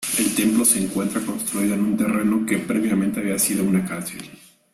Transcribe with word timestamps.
El 0.17 0.33
templo 0.33 0.65
se 0.65 0.81
encuentra 0.81 1.21
construido 1.23 1.75
en 1.75 1.81
un 1.81 1.95
terreno 1.95 2.43
que 2.43 2.57
previamente 2.57 3.19
había 3.19 3.37
sido 3.37 3.63
una 3.63 3.85
cárcel. 3.85 4.31